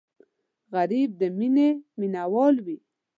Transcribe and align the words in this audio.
غریب 0.73 1.09
د 1.19 1.21
مینې 1.37 1.69
مینهوال 1.99 2.55
وي 2.65 2.77